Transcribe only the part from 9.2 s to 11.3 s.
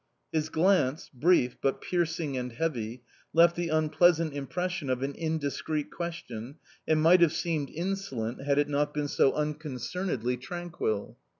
unconcernedly tranquil.